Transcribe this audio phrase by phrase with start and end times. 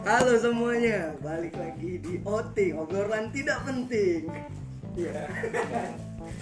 [0.00, 4.32] Halo semuanya, balik lagi di OT, obrolan tidak penting.
[4.96, 5.28] Iya.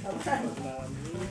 [0.07, 0.43] Apaan?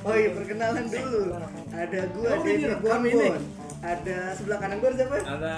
[0.04, 1.24] Oh iya, perkenalan dulu.
[1.72, 2.68] Ada gua Oh, ini.
[2.84, 3.42] Bonbon.
[3.80, 5.18] Ada sebelah kanan gua ada siapa?
[5.24, 5.56] Ada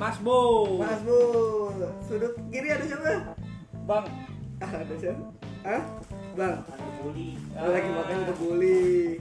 [0.00, 0.40] Mas Bo.
[0.80, 1.20] Mas Bu.
[2.08, 3.36] Sudut kiri ada siapa?
[3.84, 4.06] Bang.
[4.64, 5.24] Ah, ada siapa?
[5.68, 5.82] Hah?
[6.32, 6.56] Bang,
[7.04, 7.36] Buli.
[7.36, 9.20] lu lagi makan kebuli.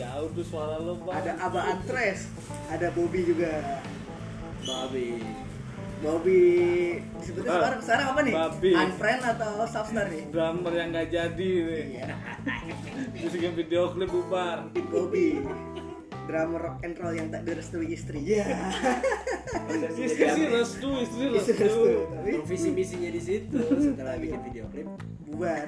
[0.00, 1.20] Jauh tuh suara lu, Bang.
[1.20, 2.32] Ada Aba Antres,
[2.72, 3.60] ada Bobby juga.
[4.64, 5.20] Babi.
[6.00, 6.40] Bobby
[7.20, 8.32] disebutnya sekarang sekarang apa nih?
[8.32, 8.72] Babi.
[8.72, 10.22] Unfriend atau substar nih?
[10.32, 11.84] Drummer yang gak jadi nih.
[11.92, 12.06] Iya.
[13.20, 14.72] Terus bikin video klip bubar.
[14.88, 15.44] Bobby
[16.30, 18.46] drummer rock and roll yang tak direstui istri ya
[19.98, 21.64] Istri sih restu, istri Istri restu.
[21.66, 21.90] restu.
[22.06, 24.86] tapi visi misinya di situ setelah bikin video klip
[25.26, 25.66] bubar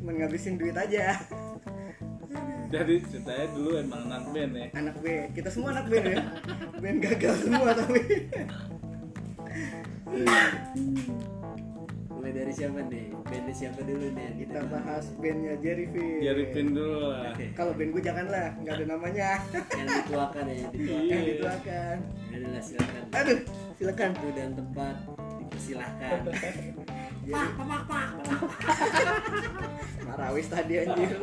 [0.00, 1.20] cuma ngabisin duit aja
[2.68, 4.66] Jadi ceritanya dulu emang anak band ya.
[4.76, 5.28] anak band.
[5.32, 6.16] Kita semua anak band ya.
[6.78, 8.00] Band gagal semua tapi.
[12.12, 13.08] Mulai dari siapa nih?
[13.24, 14.24] Bandnya siapa dulu nih?
[14.28, 16.20] Yang kita bahas bandnya Jerry Finn.
[16.20, 17.32] Jadi pin dulu lah.
[17.56, 19.28] kalau band gue janganlah nggak ada namanya.
[19.72, 21.08] Yang dituakan ya yang dituakan.
[21.08, 21.96] Yang dituakan.
[22.28, 23.02] Adalah silakan.
[23.16, 23.38] Aduh
[23.80, 24.08] silakan.
[24.12, 24.94] Waktu dan tempat
[25.40, 26.18] dipersilahkan.
[26.36, 26.68] Jerry
[30.08, 31.16] Marawis tadi anjir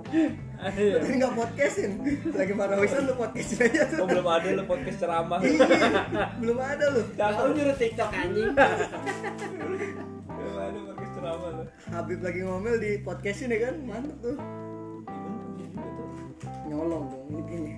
[0.00, 1.90] Tadi nggak podcastin
[2.30, 5.38] lagi Marawisan lu podcastin aja tuh Oh belum ada lo podcast ceramah.
[5.40, 5.66] Iya,
[6.40, 7.02] belum ada lu.
[7.16, 8.52] kau nyuruh tiktok anjing
[10.30, 11.62] belum ada podcast ceramah lo.
[11.90, 14.36] Habib lagi ngomel di podcastin ya kan, mantep tuh.
[16.66, 17.72] Nyolong dong, ini gini.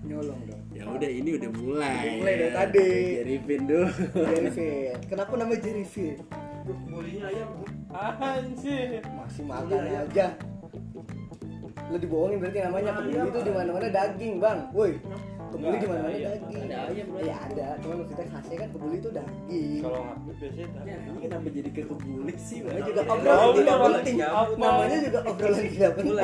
[0.00, 0.62] Nyolong dong.
[0.72, 2.88] ya udah ini udah mulai Udah mulai dari tadi.
[3.20, 4.96] dari pin dulu Jerry Fit.
[5.06, 6.18] Kenapa namanya Jerry Fit?
[6.88, 7.50] Bulinya ayam.
[7.90, 9.02] Anjir.
[9.12, 10.26] Masih makan aja.
[11.90, 14.58] Lu dibohongin berarti namanya kebuli itu di mana-mana daging, Bang.
[14.70, 14.92] Woi.
[15.50, 16.30] Kebuli di mana-mana Ada ayam.
[16.38, 16.62] daging.
[16.62, 17.06] Ada ayam.
[17.18, 19.80] Iya ada, cuman maksudnya khasnya kan kebuli itu daging.
[19.82, 22.86] Kalau ngaku biasanya ya, ini kenapa jadi ke kebuli sih Namanya Bang?
[22.86, 24.16] juga obrolan tidak penting.
[24.56, 26.14] Namanya juga obrolan tidak penting.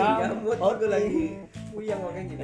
[0.56, 1.24] Oh, gue lagi
[1.68, 2.42] puyang makanya gini.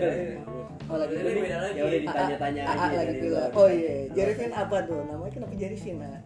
[0.85, 1.41] Oh, lagi Ini pilih.
[1.41, 1.73] beda lagi.
[1.73, 3.31] ya udah ditanya-tanya Ah, ah, aja lagi pilih.
[3.33, 3.49] luar.
[3.55, 5.01] Oh iya, Jerry Finn apa tuh?
[5.07, 5.97] Namanya kenapa Jerry Finn?
[6.03, 6.21] Nah?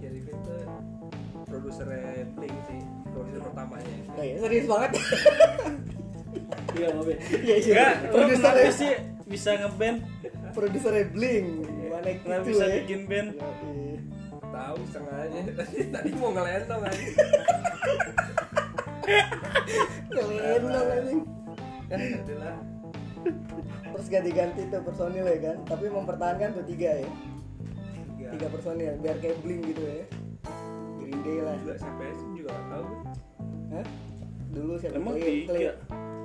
[0.00, 0.54] Jadi itu
[1.44, 1.86] produser
[2.32, 2.80] Blink sih,
[3.16, 3.96] produser pertamanya.
[4.12, 4.90] Oh iya, serius banget.
[6.76, 7.18] iya mau Ben.
[7.40, 7.86] Iya, iya.
[8.12, 8.92] Produser kenapa sih
[9.24, 9.98] bisa ngeband?
[10.52, 11.48] produser Bling.
[11.64, 12.74] Gimana Kenapa gitu bisa ya?
[12.84, 13.28] bikin band?
[13.36, 14.00] Yoi.
[14.52, 15.40] Tahu sengaja.
[15.52, 17.04] Tadi tadi mau ngelendong aja.
[20.12, 21.20] Ngelendong anjing.
[21.86, 22.56] Kan adalah
[23.96, 27.08] Terus ganti-ganti tuh personil ya kan, tapi mempertahankan tuh tiga ya.
[28.12, 28.26] tiga.
[28.36, 30.04] Tiga personil biar kayak Bling gitu ya.
[31.00, 31.56] Green Day lah.
[31.64, 32.86] Juga CPS juga nggak tahu.
[33.66, 33.86] Hah?
[34.48, 34.94] Dulu siapa?
[34.94, 35.50] Emang Clean, tiga?
[35.50, 35.74] Clean.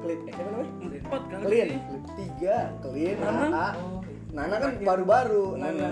[0.01, 0.19] Clean.
[0.21, 0.71] Eh, siapa namanya?
[1.01, 1.41] Empat kali.
[1.43, 1.69] Clean.
[2.13, 2.57] Tiga.
[2.79, 3.15] Clean.
[3.17, 3.41] Nana?
[3.41, 3.65] Nana.
[3.75, 3.99] Oh,
[4.31, 5.43] Nana kan baru-baru.
[5.43, 5.87] Oh, Nana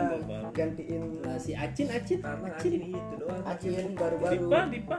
[0.52, 3.42] gantiin Lah, si Acin Acin karena Acin Acin itu doang.
[3.44, 4.34] Acin baru-baru.
[4.38, 4.98] Dipa, Dipa.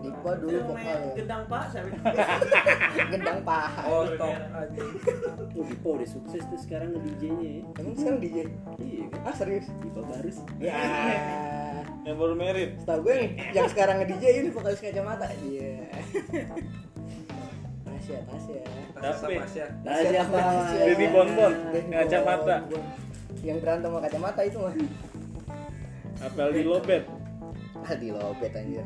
[0.00, 1.12] Dipa dulu vokal ya.
[1.12, 1.84] gedang pak saya
[3.12, 3.84] Gendang paha.
[3.84, 4.80] Oh, top aja.
[5.52, 8.36] oh Dipa udah sukses tuh sekarang nge DJ nya ya Emang sekarang DJ?
[8.80, 9.68] iya Ah serius?
[9.84, 10.72] Dipa baru sih Ya.
[12.04, 12.70] Yang baru merit.
[12.84, 15.26] Setahu gue yang, yang sekarang nge-DJ ini vokalis kacamata.
[15.40, 15.88] Iya.
[17.84, 18.60] Tasya, Tasya.
[18.92, 19.66] Tasya Tapi- sama Asya.
[19.80, 20.38] Nah, siapa?
[20.84, 21.52] Deddy Bonbon,
[21.88, 22.56] kacamata.
[23.40, 24.74] Yang berantem sama kacamata itu mah.
[26.20, 27.02] Apel di lobet.
[27.84, 28.84] Ah di lobet anjir.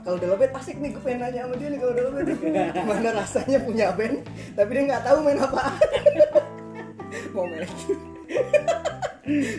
[0.00, 2.24] Kalau udah lobet asik nih gue pengen nanya sama dia nih kalau udah lobet
[2.72, 4.16] Gimana rasanya punya band
[4.54, 5.62] Tapi dia nggak tahu main apa
[7.34, 7.66] Mau main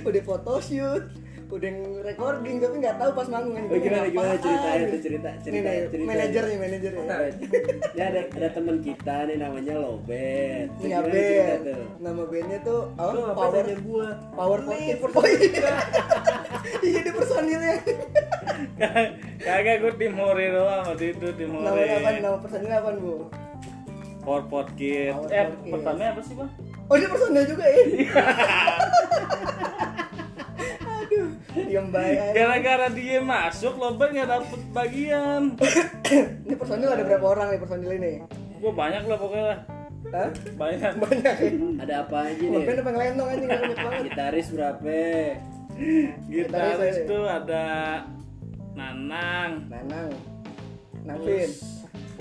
[0.08, 1.04] Udah photoshoot
[1.50, 1.72] Udah
[2.06, 5.82] recording tapi nggak tahu pas manggung Oh, gimana gimana ceritanya tuh cerita Nih cerita nih
[5.90, 7.06] cerita manajernya manajernya
[7.98, 11.86] ya ada ada teman kita nih namanya Lobet cerita band tuh?
[11.98, 14.08] Nama bandnya tuh oh, Power gua?
[14.38, 15.74] Power Oh iya
[16.86, 17.74] Iya di personilnya
[19.42, 21.86] Kagak gue tim Hore doang waktu itu tim Nama Hore.
[21.98, 23.26] apa nama personilnya apa bu?
[24.20, 25.16] Power Pot Kid.
[25.32, 26.52] Eh, pertamanya apa sih, Bang?
[26.90, 27.82] Oh dia personil juga ya?
[31.70, 32.18] Aduh, diem baik.
[32.34, 35.42] Gara-gara dia masuk, lobet nggak dapet bagian.
[36.50, 38.14] Ini personil ada berapa orang nih personil ini?
[38.58, 39.60] Gue banyak lah pokoknya lah.
[40.10, 40.30] Hah?
[40.58, 40.92] Banyak.
[40.98, 41.52] Banyak ya?
[41.86, 44.02] ada apa aja nih band apa nggak banyak banget.
[44.10, 44.98] gitaris berapa
[46.26, 47.66] Gitaris tuh ada
[48.74, 50.10] Nanang, Nanang,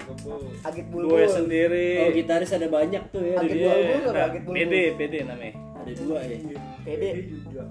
[0.08, 0.40] Kebun.
[0.64, 1.28] Agit gue Bulbul.
[1.28, 1.90] sendiri.
[2.02, 4.58] oh gitaris ada banyak tuh ya Agit ada, Bulbul apa nah, Agit Bulbul?
[4.58, 5.54] PD, PD namanya.
[5.78, 6.36] ada dua ya
[6.84, 7.10] Pede.
[7.30, 7.64] juga.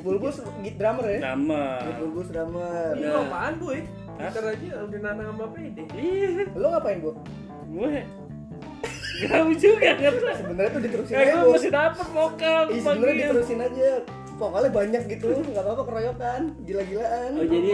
[0.00, 0.30] Bulbul
[0.60, 1.18] git drummer ya?
[1.22, 1.76] Drummer.
[1.78, 2.92] Agit Bulbul drummer.
[2.94, 3.22] Ini Nah.
[3.22, 3.78] apaan boy?
[4.14, 4.30] Hah?
[4.30, 5.78] Ntar aja udah nanang sama PD.
[5.90, 7.10] Ih, Lo ngapain bu?
[7.66, 7.94] gue
[9.24, 10.12] Tahu juga kan.
[10.34, 13.18] sebenarnya tuh diterusin Kayak aja gue masih dapet vokal Ih, sebenarnya bagian.
[13.24, 13.88] diterusin aja
[14.34, 17.72] vokalnya banyak gitu nggak apa-apa keroyokan gila-gilaan Oh jadi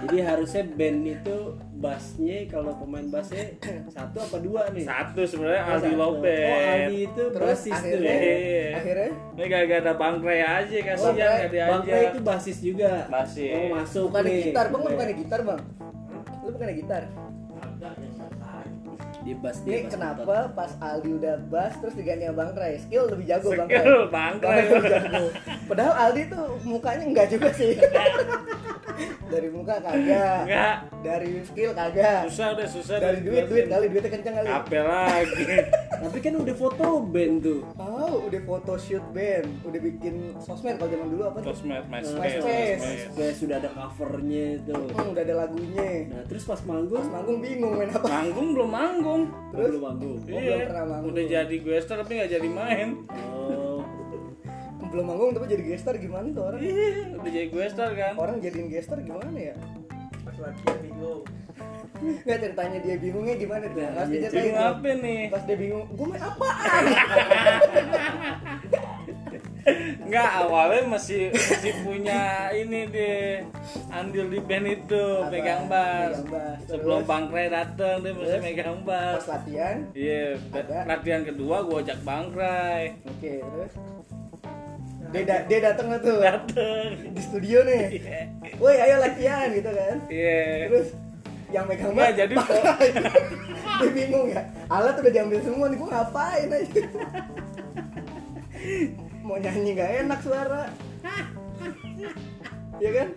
[0.00, 1.36] jadi harusnya band itu
[1.74, 3.56] bassnya kalau pemain bassnya
[3.88, 4.84] satu apa dua nih?
[4.84, 5.92] Satu sebenarnya Oh, Aldi.
[5.92, 6.44] Lopez.
[6.44, 7.80] Oh Aldi itu terus bassis tuh.
[7.80, 8.66] akhirnya Iya.
[8.76, 11.40] akhirnya Ini gak ada bangkrai aja kasihan Bangkrai.
[11.40, 11.96] gak dia Bang aja.
[12.06, 12.92] Itu bassis juga.
[13.06, 13.50] Bassis.
[13.50, 14.44] Oh masuk bukannya nih.
[14.46, 15.60] gitar bang lu bukannya gitar bang
[16.40, 17.02] lu bukannya gitar
[19.30, 23.06] Di bass Ini dia bass kenapa pas Aldi udah bass terus diganti Bang Kray skill
[23.14, 24.58] lebih jago Bang Skill, Bang Bang Kray.
[24.58, 25.24] Kray lebih jago.
[25.70, 27.78] Padahal Aldi tuh mukanya enggak juga sih
[29.26, 30.76] dari muka kagak Enggak.
[31.00, 32.96] dari skill kagak Susah udah susah.
[32.98, 35.44] dari duit duit kali duitnya kenceng kali Apa lagi?
[36.00, 37.60] Tapi kan udah foto band tuh.
[37.76, 41.52] Oh, udah foto shoot band, udah bikin sosmed kalau zaman dulu apa tuh?
[41.52, 42.40] Sosmed, MySpace,
[42.80, 43.36] MySpace.
[43.36, 44.72] Sudah ada covernya itu.
[44.72, 46.08] Hmm, udah ada lagunya.
[46.08, 48.08] Nah terus pas manggung, Pas manggung bingung main apa.
[48.08, 49.22] Manggung belum manggung.
[49.28, 50.16] oh, belum manggung.
[50.16, 50.88] Oh, belum pernah Iya.
[50.88, 51.10] manggung.
[51.12, 52.88] Udah jadi gue tapi gak jadi main.
[53.12, 53.69] Oh,
[54.90, 56.60] Belum manggung tapi jadi gestar gimana tuh orang?
[56.60, 58.14] Iya, udah jadi gue star kan.
[58.16, 59.54] Orang jadiin gestar gimana ya?
[60.20, 61.22] Pas latihan bingung.
[62.00, 63.84] Nggak ceritanya dia bingungnya gimana tuh?
[63.86, 65.20] Pas dia Bingung apa nih?
[65.28, 66.82] Pas dia bingung, gue main apaan?
[70.00, 73.44] Enggak, awalnya masih masih punya ini deh
[73.92, 75.28] andil di band itu, Apa?
[75.28, 76.16] pegang bass.
[76.66, 77.06] Sebelum Terus?
[77.06, 79.28] Bang Ray dateng dia masih megang Pas bass.
[79.28, 80.78] latihan, Iya, Ada.
[80.88, 82.96] latihan kedua gua ajak Bang Ray.
[83.04, 83.72] oke terus
[85.10, 86.88] dia, da- dia datang tuh Dateng.
[87.10, 87.82] di studio nih.
[87.96, 88.20] Iya.
[88.56, 89.96] Woi ayo latihan gitu kan.
[90.06, 90.66] Iya.
[90.66, 90.88] Terus
[91.50, 92.46] yang megang bass jadi kok
[93.82, 94.38] dia bingung ya
[94.70, 96.82] alat udah diambil semua nih gue ngapain aja
[99.26, 100.70] mau nyanyi nggak enak suara
[102.78, 103.08] ya kan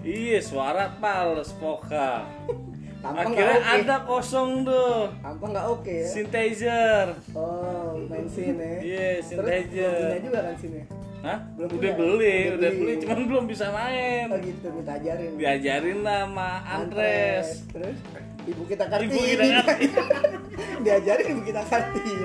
[0.00, 2.24] Iya, suara pals vokal.
[3.00, 5.08] Tampang Akhirnya oke ada kosong tuh.
[5.18, 7.06] tampang nggak oke ya Synthesizer.
[7.32, 9.88] oh main scene ya Iya, terus synthesizer.
[9.90, 10.80] belum punya juga kan sini
[11.20, 11.36] Hah?
[11.52, 11.92] Belum udah punya.
[11.94, 12.80] beli, Udah udah beli.
[12.80, 14.26] beli, cuman belum bisa main.
[14.26, 17.48] oh gitu minta ajarin Diajarin lah sama Andres.
[17.68, 17.96] terus
[18.42, 19.94] ibu kita kartini Ibu kita Kartini.
[20.84, 22.24] diajarin ibu kita kartini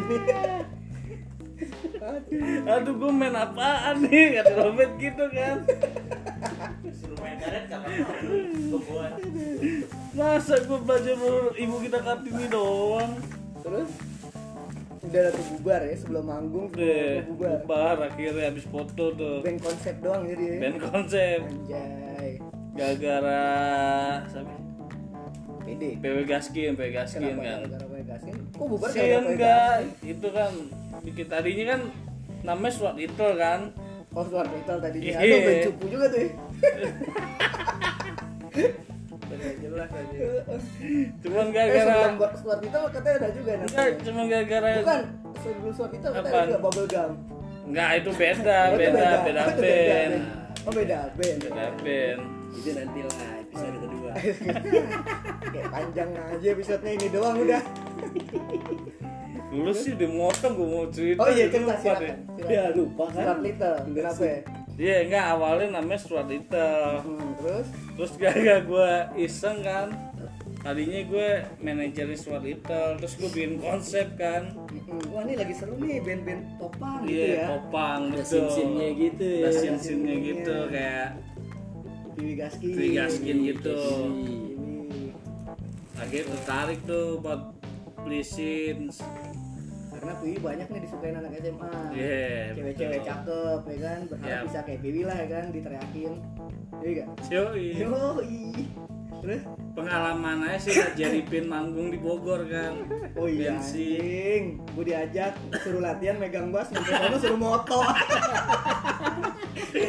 [1.97, 2.23] aduh
[2.67, 4.37] Aduh, gue main apaan nih?
[4.37, 5.57] Kata Robert gitu kan.
[7.45, 7.65] Karet.
[10.11, 13.11] Masa gue belajar baru ibu kita Kartini doang?
[13.57, 13.89] terus
[15.01, 19.41] udah ada tuh bubar ya sebelum manggung sebelum bubar bubar akhirnya habis foto tuh.
[19.41, 21.39] band konsep doang jadi ya Band konsep.
[21.41, 22.29] anjay
[22.75, 23.41] Gara-gara
[24.27, 24.53] siapa?
[25.61, 27.57] pede PW Gaskin, PW Gaskin kenapa kan.
[27.59, 30.51] gara-gara Boy Gaskin kok bubar Sih gara-gara enggak, itu kan
[31.01, 31.81] bikin tadinya kan
[32.43, 33.59] namanya Swat Little kan.
[34.11, 35.17] oh luar metal tadinya Iya.
[35.19, 36.29] aduh band cupu juga tuh ya.
[39.57, 40.17] Jelas aja.
[41.19, 45.01] Cuman eh gara-gara sebelum Stuart Metal katanya ada juga enggak, namanya cuma gara-gara bukan
[45.35, 47.11] sebelum Stuart Metal katanya ada juga Bubble Gum
[47.65, 50.13] Enggak, itu beda, Oh, itu beda, beda Oh, itu band.
[50.61, 52.19] oh beda band Beda band.
[52.55, 54.11] itu nanti lah episode kedua.
[55.53, 57.63] kayak panjang aja episode ini doang udah
[59.45, 61.19] Dulu sih di motong gue mau cerita.
[61.19, 62.15] oh iya cerita lupa silakan deh.
[62.37, 62.71] Ya silakan.
[62.75, 63.23] lupa kan?
[63.25, 64.39] Stuart Little kenapa ya
[64.75, 66.99] Iya, enggak awalnya namanya Stuart Little.
[66.99, 69.87] hmm, terus Terus gara-gara gue iseng kan.
[70.59, 71.29] Tadinya gue
[71.61, 74.51] manajerin Stuart Little, terus gue bikin konsep kan.
[75.07, 78.27] wah ini lagi seru nih band-band topang gitu Iya, ya popang Ada gitu.
[78.27, 79.37] sin-sinnya gitu ya.
[79.37, 81.09] Ada Ada sin-sinnya gitu kayak
[82.15, 83.79] Piwi Gaskin Piwi Gaskin gitu.
[85.95, 87.41] Akhirnya tertarik tuh buat
[87.97, 88.99] beli scenes.
[90.05, 94.37] Karena Piwi banyak nih disukain anak SMA Iya, cewek-cewek cakep ya kan berharap Iya.
[94.45, 96.11] bisa kayak Piwi lah ya kan diteriakin
[96.77, 97.07] iya gak?
[97.33, 97.67] Yoi.
[97.73, 98.45] Yoi
[99.17, 99.41] terus
[99.73, 102.85] Pengalaman aja sih jadi pin manggung di Bogor kan.
[103.17, 107.81] oh iya anjing gue diajak suruh latihan megang bass sana suruh moto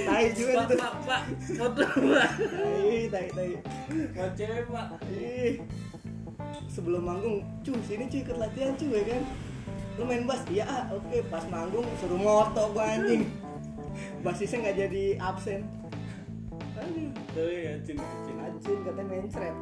[0.09, 2.31] tai juga Pak, tuh pak, pak, foto pak.
[2.33, 3.51] tai tai tai
[4.17, 4.87] Mau cewek pak.
[5.13, 5.55] Ih.
[6.67, 9.23] sebelum manggung cuy sini cuy ikut latihan cuy ya kan
[9.97, 11.19] lu main bass iya ah oke.
[11.33, 13.25] Pas manggung suruh moto gua anjing.
[14.21, 15.65] Basisnya nggak jadi absen.
[16.77, 18.37] Aduh Tapi ya cin cin.
[18.37, 19.57] anjing katanya main thread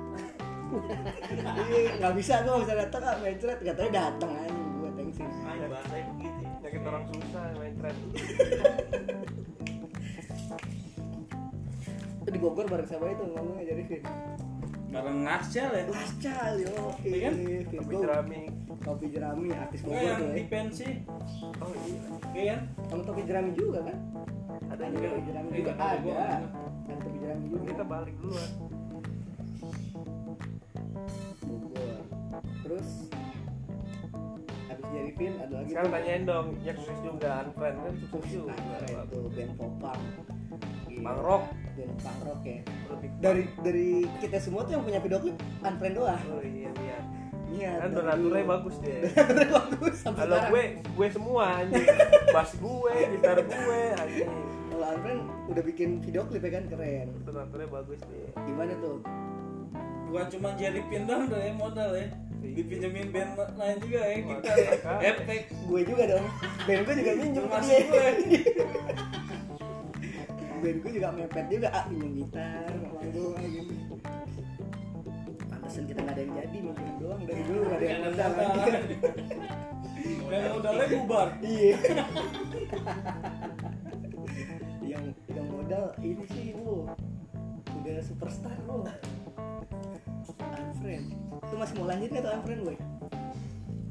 [1.71, 5.29] iya nggak bisa gua nggak bisa datang ah main thread katanya datang anjing gua thanksin
[5.47, 6.43] Ayo bahasanya begitu.
[6.59, 7.95] Nyakit orang susah main tren.
[12.25, 14.03] itu di Bogor bareng siapa itu ngomongnya jadi Vin
[14.95, 15.85] Bareng Ngascal ya.
[15.91, 17.35] Lascal yo Iya kan?
[17.83, 17.99] Go.
[17.99, 18.41] jerami.
[18.79, 20.89] Topi jerami artis Oh, Bogor yang tuh di ya pensi.
[21.59, 22.01] Oh iya.
[22.31, 22.61] Iya kan?
[22.85, 23.99] sama topi jerami juga kan
[24.71, 25.07] Ada juga.
[25.09, 26.15] topi jerami Iya, juga ada
[26.85, 28.51] ada topi jerami juga Kita balik duluan.
[31.43, 31.99] Bogor
[32.63, 32.89] terus
[34.85, 38.55] Jerry Finn ada lagi Sekarang tanyain dong, yang sukses juga Unfriend kan sukses juga.
[39.11, 40.01] Tuh band popang
[41.05, 41.07] Gila.
[41.07, 41.45] Bang Rock.
[41.75, 42.59] band punk rock ya
[43.19, 43.89] dari dari
[44.23, 46.99] kita semua tuh yang punya video klip Unfriend doang Oh iya iya.
[47.51, 48.53] iya Kan dari donaturnya dulu.
[48.55, 48.99] bagus dia.
[49.59, 51.87] bagus sampai Kalau gue, gue semua anjing.
[52.31, 54.31] Bass gue, gitar gue anjing.
[54.71, 58.29] kalau Unfriend udah bikin video klip ya kan keren Donaturnya bagus dia.
[58.41, 58.97] gimana tuh
[60.07, 60.49] Bukan cuma
[60.87, 62.07] Pin doang dong ya modal ya.
[62.39, 64.71] Dipinjemin band lain juga ya kita ya.
[65.11, 65.43] Efek.
[65.51, 66.27] gue juga dong
[66.63, 68.09] band gue juga minjem ke Termasuk dia gue.
[70.65, 73.77] band gue juga mepet juga ah pinjam gitar manggung ah, gini
[75.45, 78.31] pantesan kita nggak ada yang jadi minjem doang dari dulu nggak ada yang Nggak modal
[78.33, 78.83] ada modal.
[80.25, 81.29] Dan modalnya bubar.
[81.41, 81.77] iya.
[84.83, 86.89] Yang yang modal ini sih bu.
[87.75, 88.85] Udah superstar lo
[90.55, 92.77] Unfriend itu masih mau lanjut nggak tuh Unfriend gue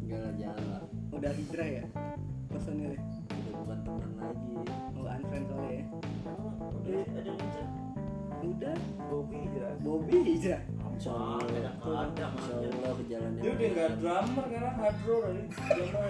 [0.04, 0.84] Enggak lah jangan lah.
[1.12, 1.84] udah hijrah ya
[2.54, 3.02] personilnya
[3.34, 4.54] Udah bukan teman lagi.
[4.94, 5.86] mau Unfriend soalnya ya
[8.44, 8.76] udah
[9.08, 9.76] Bobby jelas.
[9.80, 10.62] Bobby hijrah
[10.94, 12.06] Insya Allah.
[12.14, 14.76] Insya Allah ke jalan Dia udah nggak drummer sekarang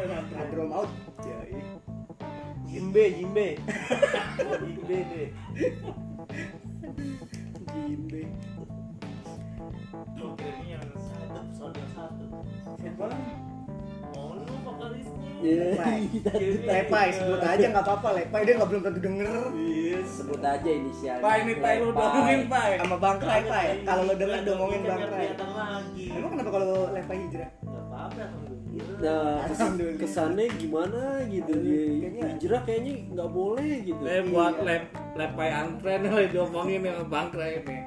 [0.01, 0.91] yang out
[1.23, 1.63] ya iya.
[2.73, 3.47] Jimbe, Jimbe.
[4.65, 5.29] Jimbe deh.
[7.69, 8.23] Jimbe
[12.81, 13.07] Siapa?
[15.43, 16.08] Lepai
[16.72, 20.08] Lepai sebut aja nggak apa-apa Lepai dia nggak belum tentu denger Yes.
[20.15, 21.20] Sebut aja inisialnya.
[21.20, 22.65] Pak ini Pak lu dongengin Pak.
[22.79, 26.05] sama Bang Krai Pai kalau lo denger ngomongin Bang Krai lagi.
[26.10, 28.24] emang kenapa kalau Lepai hijrah Gak apa-apa.
[28.98, 29.46] Nah,
[30.00, 34.01] kesannya gimana gitu dia Kayaknya- hijrah kayaknya nggak boleh gitu.
[34.01, 37.77] Eh buat lep lepai unfriend lah diomongin sama Bang Kray ini.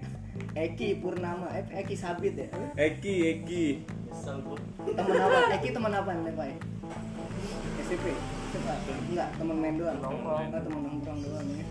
[0.54, 3.66] Eki Purnama eh, Eki Sabit ya Eki, Eki.
[4.16, 6.52] Temen apa Eki temen apa Lepai
[7.78, 8.06] SMP
[8.46, 8.72] Siapa?
[9.06, 10.44] enggak temen main doang Nongkrong.
[10.46, 11.64] oh, temen nongkrong doang ya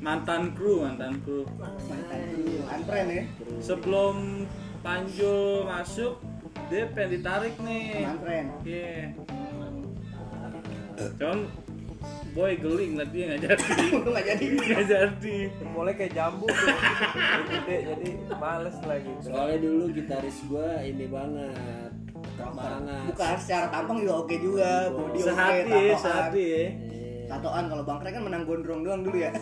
[0.00, 1.48] Mantan kru, mantan kru.
[1.86, 3.22] mantan dulu Unfriend ya
[3.58, 4.16] Sebelum
[4.84, 6.20] Panjul masuk,
[6.68, 8.04] dia pengen ditarik nih.
[8.04, 9.16] Unfriend Iya.
[11.16, 11.38] Cuman
[12.34, 13.64] boy geling lah dia nggak jadi.
[13.94, 15.36] untung nggak jadi Nggak jadi.
[15.70, 16.76] Mulai kayak jambu tuh.
[17.46, 19.30] Gede jadi males lah gitu.
[19.30, 21.90] Soalnya dulu gitaris gua ini banget,
[22.34, 23.02] banget.
[23.10, 26.64] bukan secara tampang juga oke juga body oke Sehati, tatoan sehati ya.
[27.24, 29.32] Tatoan kalau Bang Krai kan menang gondrong doang dulu ya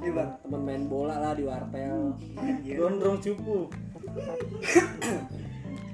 [0.00, 2.14] iya bang temen main bola lah di wartel.
[2.38, 2.74] Anjir.
[2.80, 3.66] Gondrong cupu.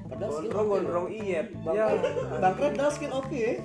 [0.07, 1.51] Padahal Gondrong gondrong iyet.
[1.65, 1.87] Bang Ya.
[2.39, 3.57] Bang Krai padahal skill oke ya.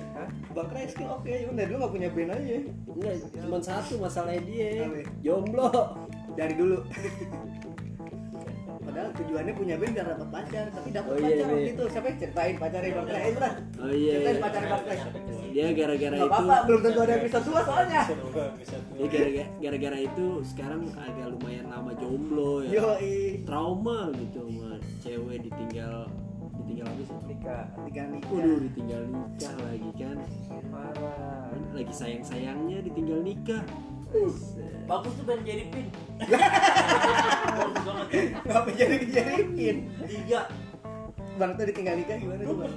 [0.58, 2.54] Bang skill oke cuma dari dulu gak punya band aja
[2.88, 4.70] Enggak, cuma satu masalahnya dia.
[4.82, 5.00] Apa?
[5.22, 5.68] Jomblo.
[6.34, 6.76] dari dulu
[8.80, 11.70] padahal tujuannya punya band biar dapat pacar tapi dapat Oh, iya, pacar waktu iya.
[11.70, 13.34] itu siapa yang ceritain pacarnya Bang Krai eh
[13.78, 14.12] Oh iya.
[14.16, 14.42] ceritain iya.
[14.42, 14.98] pacarnya Bang Krai
[15.48, 20.80] Dia gara-gara itu apa-apa belum tentu ada episode 2 soalnya dia gara-gara gara-gara itu sekarang
[20.94, 22.70] agak lumayan lama jomblo ya.
[22.80, 25.98] yoi Trauma gitu sama cewek ditinggal
[26.68, 27.16] ditinggal sih?
[27.24, 27.64] Nikah.
[27.88, 30.18] tiga nikah Waduh, ditinggal nikah lagi kan.
[30.68, 31.48] Parah.
[31.72, 33.64] Lagi sayang-sayangnya ditinggal nikah.
[34.88, 35.86] Bagus tuh pengen jadi pin.
[37.88, 38.08] Banget.
[38.44, 40.40] ngapa jadi dijadiin Tiga.
[41.40, 42.72] Bang tuh ditinggal nikah gimana tuh bang?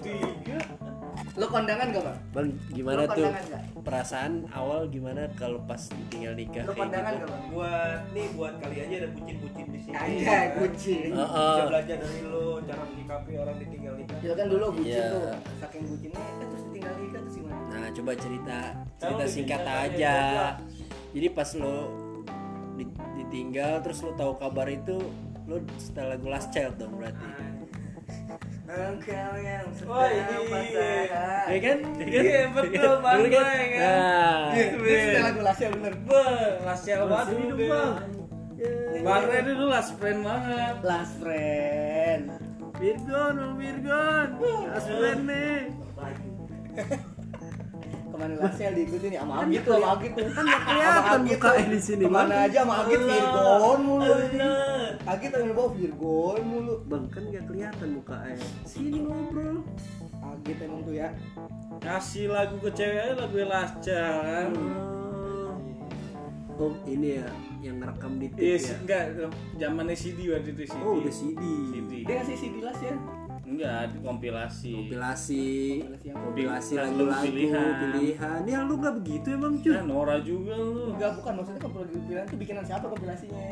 [1.31, 2.17] Lo kondangan gak bang?
[2.31, 3.63] Bang, gimana Lo tuh nggak?
[3.81, 7.17] perasaan awal gimana kalau pas ditinggal nikah Lo kayak kondangan gitu?
[7.17, 7.43] gak bang?
[7.49, 9.95] Buat nih buat kali aja ada bucin-bucin di sini.
[9.95, 11.09] Anjay, bucin.
[11.09, 11.47] Heeh.
[11.49, 14.17] Bisa belajar dari lo cara menyikapi orang ditinggal nikah.
[14.19, 15.07] Ya kan dulu bucin Iya.
[15.09, 15.23] tuh,
[15.57, 17.59] saking bucinnya eh, terus ditinggal nikah terus gimana?
[17.71, 18.57] Nah, coba cerita
[18.93, 19.87] cerita Kalau singkat aja.
[19.87, 20.15] aja,
[21.11, 21.75] Jadi pas lo
[22.73, 24.95] di- ditinggal terus lo tahu kabar itu
[25.43, 27.27] lo setelah lagu Last Child dong berarti.
[28.71, 30.47] Engkau yang Oh, sedang iya.
[30.47, 31.45] pacaran.
[31.51, 31.77] Ya kan?
[31.99, 33.43] Iya, betul, Bang Bener kan?
[33.43, 33.81] Boy, kan?
[33.83, 35.93] Nah, Iya, setelah lagu lasnya bener.
[36.07, 37.71] Beuh, lasial banget dulu dong, dia.
[37.71, 37.93] Bang.
[39.01, 40.75] Bang Kray dulu last friend banget.
[40.81, 42.23] Last friend.
[42.79, 44.27] Virgon, Bang Virgon.
[44.71, 45.59] Last friend nih.
[48.21, 50.25] Ke mana lasnya diikutin nih sama Agit tuh, sama Agit tuh.
[50.29, 51.57] Kan nggak kelihatan tuh.
[51.73, 52.29] di sini, Bang.
[52.29, 54.13] aja sama Agit Virgon mulu.
[55.09, 56.75] Agit tuh yang bawa Virgon mulu.
[56.85, 58.45] Bang kan nggak kelihatan mukanya.
[58.61, 59.65] Sini ngobrol.
[60.21, 61.09] Agit emang tuh ya.
[61.81, 64.49] Ngasih lagu ke cewek aja lagu Lasca kan.
[66.61, 67.25] Oh, ini ya
[67.65, 68.57] yang ngerekam di tape Iya, ya.
[68.61, 69.03] sih, enggak,
[69.57, 70.81] zamannya CD waktu itu CD.
[70.85, 71.41] Oh, udah CD.
[71.73, 71.91] CD.
[72.05, 72.93] Dia ngasih CD las ya.
[73.51, 74.71] Enggak, di kompilasi.
[74.71, 75.45] Kompilasi,
[76.07, 77.71] Kompilasi lagu-lagu pilihan.
[77.91, 78.39] pilihan.
[78.47, 79.75] Ya lu nggak begitu emang cuy?
[79.75, 80.95] Ya, Nora juga lu.
[80.95, 83.43] Enggak, bukan maksudnya kompilasi pilihan itu bikinan siapa kompilasinya?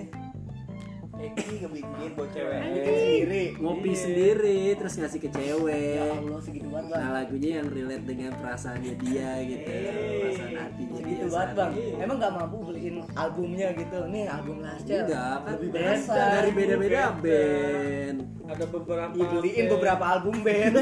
[1.20, 2.60] Eki ngebikin buat cewek.
[2.64, 3.56] sendiri.
[3.56, 4.00] Ngopi Iya.
[4.00, 5.94] sendiri terus ngasih ke cewek.
[5.94, 9.68] Ya Allah segitu banget bang nah lagunya yang relate dengan perasaannya dia gitu.
[9.68, 11.72] Perasaan hatinya dia segitu banget bang.
[11.72, 12.00] ini.
[12.00, 14.08] emang nggak mampu beliin albumnya gitu?
[14.08, 17.20] Nih album Lascel enggak kan lebih beda dari beda-beda Beda.
[17.20, 18.18] band.
[18.50, 19.70] Ada beberapa dibeliin band.
[19.70, 20.76] beberapa album band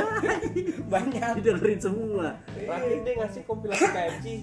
[0.94, 1.32] banyak.
[1.36, 2.28] Didengerin semua.
[2.48, 4.26] Terakhir dia ngasih kompilasi KFC.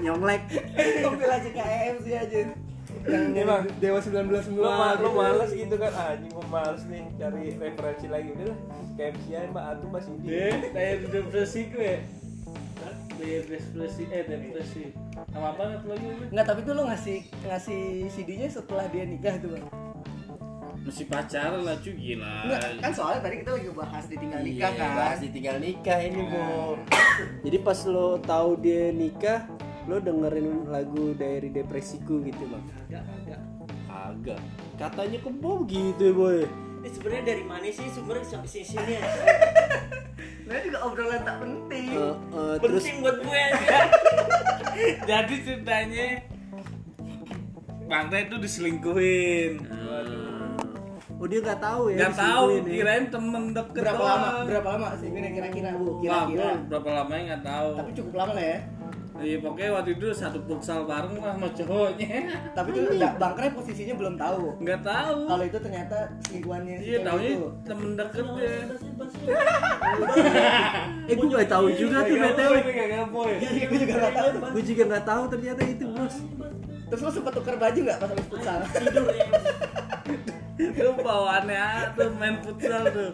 [0.00, 0.42] nyonglek.
[1.00, 2.38] Kompilasi KFC aja
[3.02, 3.64] yang Iya, Bang.
[3.76, 5.08] Dewa 1999 Lo, ma lo gitu.
[5.14, 8.58] males gitu kan anjing gue males nih cari referensi lagi udah lah
[8.92, 11.92] KFC aja mbak Atu masih di Deh, kayak depresi gue.
[13.16, 14.82] Depresi, eh depresi.
[15.28, 16.06] Nama apa nggak lagi?
[16.30, 19.64] Nggak, tapi tuh lo ngasih ngasih CD-nya setelah dia nikah tuh bang
[20.80, 22.36] Masih pacaran lah cuy gila.
[22.42, 26.20] Nggak, kan soalnya tadi kita lagi bahas ditinggal nikah Iya, kan bahas ditinggal nikah ini
[26.22, 26.40] bu
[27.40, 29.44] jadi pas lo tahu dia nikah
[29.82, 33.40] lo dengerin lagu dari depresiku gitu bang Agak, agak.
[33.88, 34.40] agak
[34.76, 36.38] katanya ke Bob gitu ya boy
[36.80, 39.02] ini sebenarnya dari mana sih sumbernya sampai sini sini ya
[40.42, 43.42] Nah juga obrolan tak penting Eh, eh, terus penting buat gue
[45.06, 46.06] Jadi ceritanya
[47.86, 49.52] Bang Teh itu diselingkuhin.
[51.12, 52.60] oh dia nggak tahu ya Gak tahu, ya.
[52.66, 54.10] kirain temen deket Berapa doang.
[54.18, 54.30] lama?
[54.42, 56.00] Berapa lama sih ini kira-kira bu?
[56.00, 57.70] Kira-kira berapa lamanya nggak tahu.
[57.76, 58.58] Tapi cukup lama lah ya
[59.20, 62.08] Iya pokoknya waktu itu satu futsal bareng lah sama cowoknya.
[62.56, 65.18] Tapi tuh nggak Bang Kre posisinya belum tahu Nggak tahu.
[65.26, 67.46] Kalau itu ternyata selingkuhannya Iya itu.
[67.62, 68.56] temen deket ya.
[71.04, 72.52] eh gue nggak tahu juga tuh btw.
[73.40, 76.14] Iya, gue juga nggak tahu gue juga nggak tahu ternyata itu bos
[76.90, 78.58] Terus lo sempet tuker baju nggak pas habis futsal?
[78.66, 79.26] tidur ya
[80.60, 83.10] Itu bawaannya tuh main futsal tuh.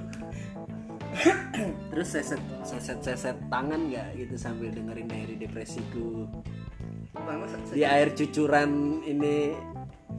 [1.92, 6.28] terus seset seset seset tangan nggak gitu sambil dengerin dari depresiku
[7.73, 9.56] di air cucuran ini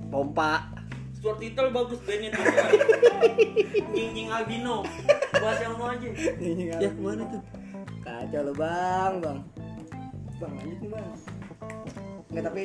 [0.09, 0.73] pompa
[1.17, 2.45] Stuart Little bagus bandnya tuh
[3.93, 4.85] Nying Nying Albino
[5.33, 7.41] Bahas yang mau aja ya ke mana tuh
[8.07, 9.39] Kacau lo bang, bang.
[10.39, 11.07] Bang lanjut nih bang.
[12.31, 12.63] Nggak tapi,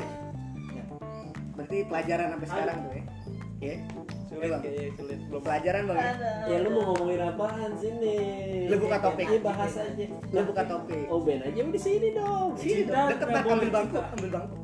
[0.70, 0.84] ya.
[1.58, 3.04] berarti pelajaran sampai sekarang tuh ya.
[3.58, 3.76] Ya.
[4.32, 4.60] Sulit Bang.
[4.60, 5.98] kayaknya sulit Belum pelajaran bang.
[5.98, 6.12] ya?
[6.42, 8.16] ya lu mau ngomongin apaan sini
[8.66, 9.26] Lu buka topik.
[9.26, 11.04] Iya, bahas aja Lu buka topik.
[11.06, 14.30] oh Ben aja di sini dong Sini Cinta, dong, deket nggak bang, ambil bangku, ambil
[14.32, 14.56] bangku.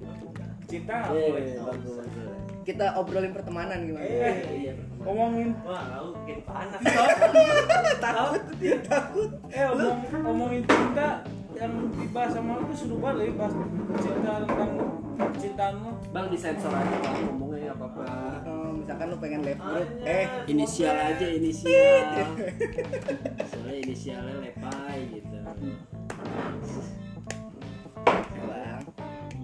[0.65, 1.45] Cinta Iya, boleh.
[1.47, 2.27] iya.
[2.61, 4.05] Kita obrolin pertemanan gimana?
[4.05, 4.73] Eh, Iya.
[4.99, 6.81] ngomongin Wah lalu bikin panas
[7.99, 8.43] takut,
[8.85, 9.31] takut.
[9.49, 11.09] eh omong, ngomongin cinta
[11.59, 13.55] yang dibahas sama aku suruh balik bahas
[13.99, 14.71] cinta tentang
[15.35, 18.07] cintaan lo Bang disensor aja bang ngomongnya nggak apa-apa.
[18.49, 22.33] Oh, misalkan lu pengen left group, eh Inisial aja inisial.
[23.51, 25.37] Soalnya inisialnya lepai gitu.
[25.43, 25.59] bang.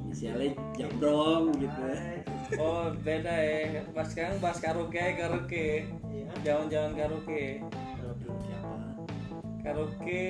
[0.06, 0.48] Inisialnya
[0.78, 1.82] jambrong gitu.
[2.54, 5.90] oh beda ya pas sekarang bahas karaoke karaoke
[6.46, 7.44] jangan-jangan karaoke
[7.98, 8.76] Kalau belum siapa?
[9.64, 10.24] karaoke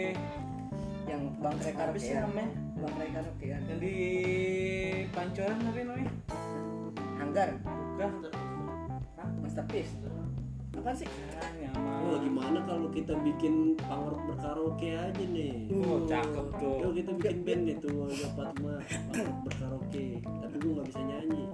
[1.14, 2.20] Yang bang Kre apa karaoke sih ya?
[2.26, 3.58] namanya Bang karaoke ya?
[3.60, 3.96] yang di
[5.08, 6.10] pancoran apa namanya
[7.14, 7.48] Hanggar,
[7.94, 8.10] bukan
[9.40, 9.94] masterpiece.
[10.74, 11.06] Apaan sih?
[11.38, 15.70] Ah, nyaman Oh gimana kalau kita bikin pangrok berkaraoke aja nih?
[15.70, 18.74] oh cakep tuh Yuk kita bikin band nih tuh ada Fatma
[19.40, 20.06] berkaraoke.
[20.20, 21.44] Tapi gue nggak bisa nyanyi.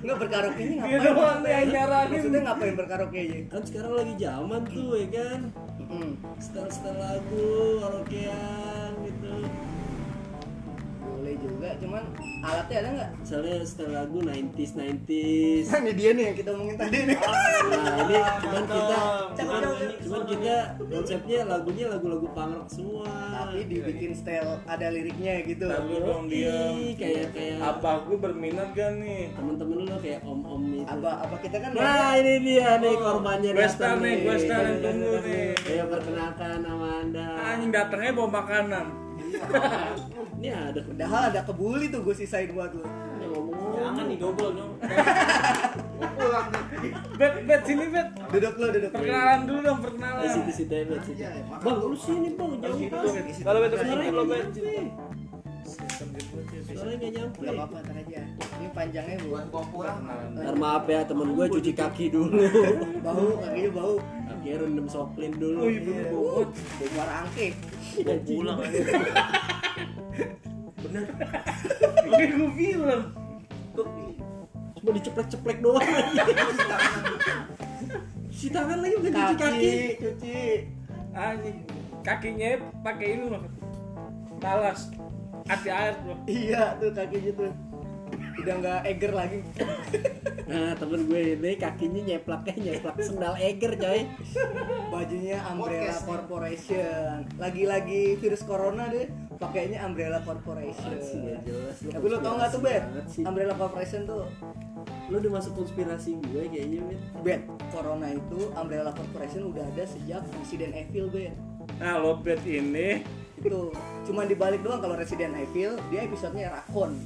[0.00, 1.04] Enggak berkaraoke ini Dia ngapain?
[1.04, 2.12] doang nih yang nyaranin.
[2.16, 3.36] Maksudnya ngapain berkaraoke aja?
[3.46, 5.40] Kan sekarang lagi zaman tuh ya kan.
[5.88, 6.20] Hmm.
[6.36, 9.67] Setel-setel lagu karaokean gitu.
[11.82, 12.02] Cuman
[12.38, 13.10] alatnya ada nggak?
[13.20, 15.64] Misalnya setel lagu 90s 90s.
[15.68, 17.18] Nah, ini dia nih yang kita omongin tadi nih.
[17.18, 18.98] Nah ini cuman kita
[19.34, 19.62] cuman,
[19.98, 23.10] cuman kita konsepnya lagunya lagu-lagu pangrok semua.
[23.10, 25.66] Tapi dibikin style ada liriknya gitu.
[25.66, 26.54] Tapi dong dia
[26.94, 30.86] kayak kayak apa gue berminat gak nih temen-temen lo kayak om-om itu.
[30.86, 35.14] Apa apa kita kan Nah ini dia nih korbannya gue star datang nih yang tunggu
[35.24, 37.28] nih Ayo perkenalkan nama anda.
[37.40, 39.07] anjing datangnya bawa makanan
[40.38, 42.82] Ini ada Padahal ada kebuli tuh gue sisain buat lu.
[43.20, 43.56] ngomong.
[43.70, 44.72] Jangan nih double dong
[47.18, 48.90] bet bet sini bet Duduk lu, duduk.
[48.90, 51.22] perkenalan dulu dong Di perkenalan situ situ ya, Bet, situ.
[51.58, 52.78] Bang, lu sini bang, jauh.
[53.40, 54.84] Kalau betul Suaranya sini kalau nggak bet nyampe.
[56.68, 57.38] Suaranya nggak nyampe.
[57.40, 58.20] Gak apa-apa, ntar aja.
[58.54, 59.28] Ini panjangnya bu.
[60.34, 62.38] Ntar maaf ya temen gue cuci kaki dulu.
[63.00, 63.94] Bau, kakinya bau.
[64.28, 65.58] Kaki rendem soplin dulu.
[65.58, 66.04] oh ibu Iya.
[66.08, 67.14] bobot Bau muara
[68.04, 68.28] angke.
[68.28, 68.80] pulang aja
[72.06, 73.04] oke gue bilang
[74.78, 75.82] Cuma diceplek-ceplek doang.
[78.30, 79.74] Si tangan lagi bukan cuci kaki.
[79.98, 80.38] Cuci.
[81.10, 81.58] anjing
[82.00, 83.42] kakinya pakai ini loh
[84.38, 84.86] talas
[85.44, 87.50] hati air bro Iya tuh kakinya tuh.
[88.38, 89.38] udah nggak eger lagi
[90.48, 94.00] Nah temen gue ini kakinya nyeplaknya nyeplak sendal Eger coy.
[94.88, 96.08] Bajunya Umbrella Podcast.
[96.08, 97.14] Corporation.
[97.36, 100.96] Lagi-lagi virus corona deh pakainya Umbrella Corporation.
[101.04, 101.76] Sih, nggak jelas.
[101.84, 102.84] Lu tapi lo tau nggak tuh Bet.
[103.28, 104.24] Umbrella Corporation tuh
[105.08, 110.24] Lu udah masuk konspirasi gue kayaknya Bet Bet corona itu Umbrella Corporation udah ada sejak
[110.40, 111.36] Resident Evil Bet
[111.78, 113.04] Nah, Lobet ini.
[113.38, 113.70] Itu
[114.02, 116.96] cuma dibalik doang kalau Resident Evil dia episodenya Rakon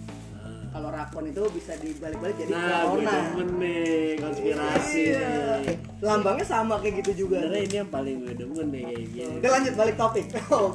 [0.73, 3.13] kalau Rakon itu bisa dibalik-balik jadi Nah corona
[3.61, 5.29] nih konspirasi Iya.
[5.61, 5.77] nih.
[6.01, 7.45] Lambangnya sama kayak gitu juga.
[7.45, 9.37] Sebenernya ini yang paling gue demen nih kayak gini.
[9.45, 10.27] Lanjut balik topik.
[10.51, 10.73] Oh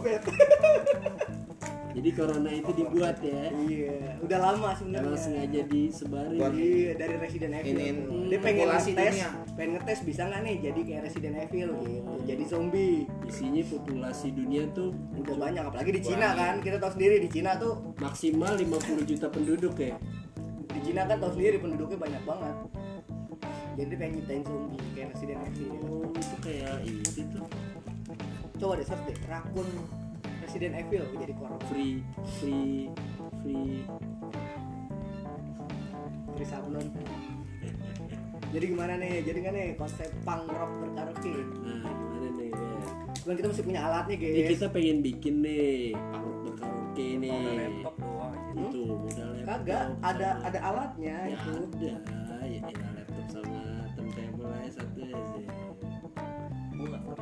[1.97, 6.53] Jadi corona itu dibuat ya iya udah lama Emang sebenarnya sengaja disebarin Buat-.
[6.53, 7.73] Iya dari Resident Evil.
[7.73, 7.97] Iniin
[8.29, 9.29] dia pengen populasi ngetes, dunia.
[9.57, 12.13] pengen ngetes bisa nggak nih jadi kayak Resident Evil gitu.
[12.29, 12.97] Jadi zombie.
[13.25, 16.61] Isinya populasi dunia tuh Udah banyak apalagi di Cina kan.
[16.61, 19.97] Kita tahu sendiri di Cina tuh maksimal 50 juta penduduk ya
[20.77, 22.55] di Cina kan tahu sendiri penduduknya banyak banget.
[23.77, 25.69] Jadi pengen nyiptain zombie kayak Resident Evil.
[25.85, 27.45] Oh itu kayak itu tuh
[28.57, 29.69] Coba deh search deh rakun
[30.57, 31.61] Resident Evil jadi corona.
[31.69, 32.01] free
[32.33, 32.89] free
[33.39, 33.85] free
[36.33, 36.85] Free sablon.
[38.47, 39.21] Jadi gimana nih?
[39.21, 41.29] Jadi kan nih konsep punk rock berkaraoke.
[41.61, 42.89] Nah gimana nih Bet?
[43.19, 44.49] Kan kita mesti punya alatnya Ini guys.
[44.51, 48.49] kita pengen bikin nih panggung berkaraoke nih Modal laptop doang aja.
[48.55, 51.53] Itu modal laptop Kagak ada sama- ada alatnya Ya itu.
[51.53, 52.61] ada ya
[52.95, 55.41] laptop sama turntable aja satu aja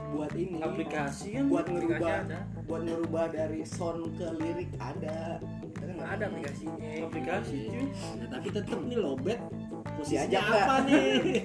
[0.07, 2.39] buat ini aplikasi kan buat ngerubah ada.
[2.63, 6.89] buat ngerubah dari sound ke lirik ada kita kan nggak Ada aplikasinya.
[7.03, 9.39] aplikasi cuy Nah, tapi tetep nih lobet
[9.91, 11.43] posisinya apa nih?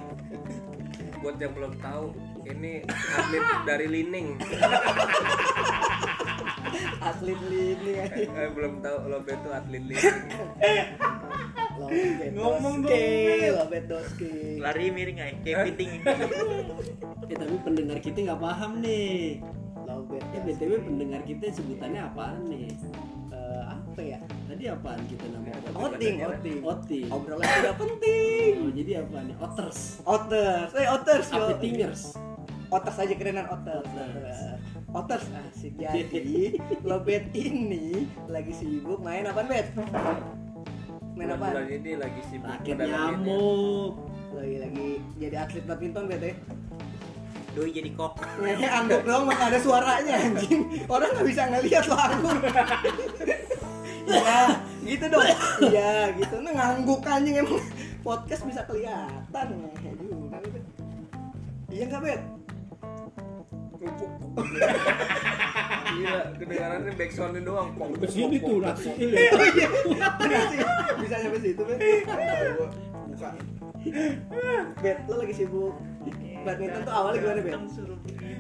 [1.21, 4.41] Buat yang belum tahu, ini atlet dari Lining.
[7.03, 10.01] atlet lini aja Eh, belum tahu Lobet tuh atlet Lining.
[12.31, 12.93] Ngomong dong.
[13.57, 15.91] lobet doski Lari miring aja, kayak piting.
[17.31, 19.39] Eh tapi pendengar kita nggak paham nih.
[19.81, 22.75] lobet Eh btw pendengar kita sebutannya apaan nih?
[23.31, 27.07] Eh, apa ya Tadi apaan kita nama outing outing Outing.
[27.09, 29.35] obrolan tidak penting Oh jadi apa nih?
[29.37, 29.79] Otters.
[30.05, 31.39] otters eh otters yo.
[31.45, 32.03] Appettingers.
[32.69, 34.41] otters aja kerenan otters Otters.
[34.91, 39.71] otters asik jadi lobet ini lagi sibuk main apa bet
[41.21, 42.87] main apa Bulan ini lagi sibuk Rakit ya.
[42.89, 43.93] nyamuk.
[44.33, 46.35] lagi lagi jadi atlet badminton bet ya
[47.51, 48.15] Doi jadi kok.
[48.41, 52.37] Ngehe angguk doang mana ada suaranya anjing Orang nggak bisa ngeliat lo angguk
[54.07, 54.39] Iya
[54.81, 55.23] gitu dong
[55.67, 57.59] Iya gitu Nah ngangguk anjing emang
[58.01, 60.59] Podcast bisa kelihatan juga gitu.
[61.69, 62.21] Iya nggak bet?
[65.91, 67.69] Iya, kedengarannya backsoundnya doang.
[67.75, 69.17] Pong, pong, tuh langsung ini.
[70.21, 70.59] Bener sih
[71.01, 71.79] Bisa nyampe situ bet
[73.11, 73.31] buka
[74.79, 75.75] Bet lo lagi sibuk
[76.41, 77.55] Badminton tuh awalnya gimana bet?
[78.01, 78.35] Begini.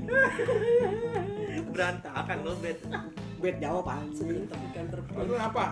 [1.71, 2.79] Berantakan lo, Bet.
[3.41, 5.17] Bet jawab anjing Tapi kan terpilih.
[5.21, 5.65] lalu apa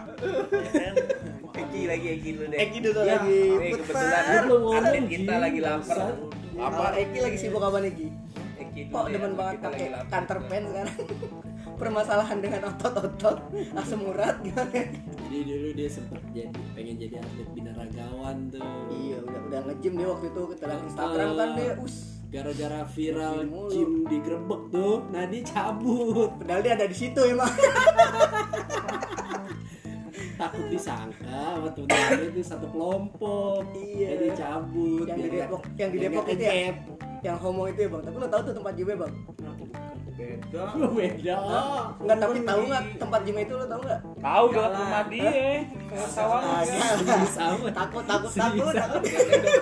[1.59, 2.59] Eki lagi, Eki dulu deh.
[2.61, 3.41] Eki dulu Ya, lagi
[3.77, 4.43] kebetulan.
[4.47, 6.13] Lu atlet kita Ji, lagi lapar.
[6.59, 6.85] Apa?
[6.97, 8.09] Eki lagi sibuk apa nih Gi?
[8.59, 10.97] Eki Kok ya, demen banget kita pakai kantor pen sekarang?
[11.79, 13.39] Permasalahan dengan otot-otot,
[13.79, 14.83] asam urat gimana?
[15.31, 18.67] Jadi dulu dia sempat jadi pengen jadi atlet binaragawan tuh.
[18.91, 21.97] Iya, udah udah nge-gym dia waktu itu kita Instagram kan dia us.
[22.29, 26.29] Gara-gara viral Gym digrebek tuh, nah dia cabut.
[26.43, 27.49] Padahal dia ada di situ emang.
[30.39, 33.65] Takut disangka sama temen-temennya itu satu kelompok.
[33.73, 34.09] Iya.
[34.19, 35.07] Jadi cabut.
[35.09, 36.75] yang di Depok, yang di Depok itu ya.
[37.23, 38.03] Yang homo itu ya, Bang.
[38.07, 39.13] Tapi lo tahu tuh tempat gymnya, Bang?
[40.19, 40.63] Beda.
[40.75, 41.37] Beda.
[42.03, 44.01] Enggak, tapi tahu nggak tempat gym itu lo tahu nggak?
[44.19, 45.31] tahu rumah dia
[45.63, 47.23] kayak sawang Agak.
[47.31, 47.69] Sama.
[47.71, 49.03] Takut, takut, takut, takut.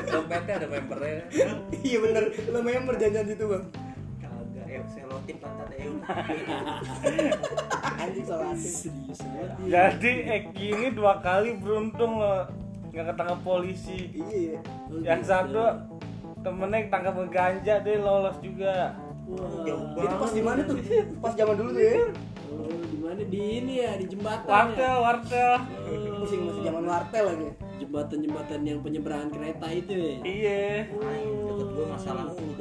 [0.09, 1.21] Dompetnya ada membernya.
[1.85, 3.64] Iya bener, lo member janjian situ, Bang.
[4.77, 5.73] Selotip pantat.
[7.97, 8.59] Anjing banget.
[8.61, 9.88] dia.
[9.88, 14.61] jadi Eki ini dua kali beruntung nggak ketangkap polisi Iya.
[15.01, 15.64] Yang satu
[16.46, 18.94] temennya tangkap ganja dia lolos juga
[19.26, 19.98] Wah.
[19.98, 20.78] Itu pas di mana tuh?
[21.18, 21.98] Pas zaman dulu tuh ya.
[22.46, 24.46] Oh, di mana di ini ya di jembatan.
[24.46, 25.02] wartel Ya?
[25.02, 27.48] wartel Oh, Pusing masih zaman wartel lagi.
[27.76, 30.14] jembatan-jembatan yang penyeberangan kereta itu ya.
[30.24, 32.54] iya Deket gue masalah mulu.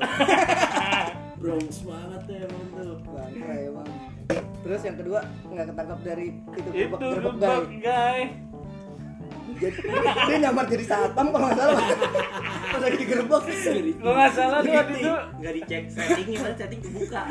[1.39, 2.97] Bronx banget ya emang tuh.
[3.13, 3.89] Bangka emang.
[4.65, 5.19] Terus yang kedua
[5.53, 7.77] nggak ketangkap dari itu itu gerbek gerbek gebak guy.
[7.85, 8.19] guy
[9.55, 9.77] Jadi
[10.25, 11.79] dia nyamar jadi satpam kalau nggak salah.
[12.65, 13.43] Pas lagi digerebek.
[13.97, 17.21] lo nggak salah tuh waktu itu Gak dicek settingnya, kan setting kebuka.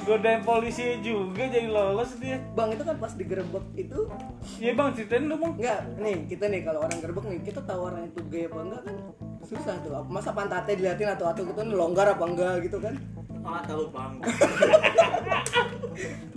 [0.00, 4.08] godain polisi juga jadi lolos dia bang itu kan pas digerebek itu
[4.56, 7.80] iya bang ceritain dong bang Enggak, nih kita nih kalau orang gerbek nih kita tahu
[7.84, 8.96] orang itu gay apa enggak kan
[9.44, 9.92] susah tuh.
[10.04, 12.96] Masa pantatnya diliatin atau atau gitu nih longgar apa enggak gitu kan?
[13.44, 14.12] Ah tahu bang.